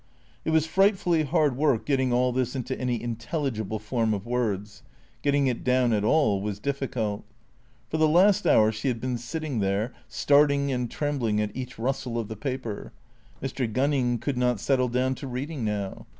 It 0.43 0.49
was 0.49 0.65
frightfully 0.65 1.21
hard 1.25 1.55
work 1.55 1.85
getting 1.85 2.11
all 2.11 2.31
this 2.31 2.55
into 2.55 2.75
any 2.81 2.97
intel 2.97 3.43
ligible 3.47 3.79
form 3.79 4.15
of 4.15 4.25
words; 4.25 4.81
getting 5.21 5.45
it 5.45 5.63
down 5.63 5.93
at 5.93 6.03
all 6.03 6.41
was 6.41 6.57
difficult. 6.57 7.23
For 7.91 7.97
the 7.97 8.07
last 8.07 8.47
hour 8.47 8.71
she 8.71 8.87
had 8.87 8.99
been 8.99 9.19
sitting 9.19 9.59
there, 9.59 9.93
starting 10.07 10.71
and 10.71 10.89
trem 10.89 11.19
bling 11.19 11.39
at 11.39 11.55
each 11.55 11.77
rustle 11.77 12.17
of 12.17 12.29
the 12.29 12.35
paper. 12.35 12.93
Mr. 13.43 13.71
Gunning 13.71 14.17
could 14.17 14.39
not 14.39 14.59
settle 14.59 14.87
down 14.89 15.13
to 15.13 15.27
reading 15.27 15.63
now. 15.63 16.07